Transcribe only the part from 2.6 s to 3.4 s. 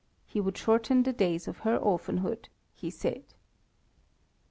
he said.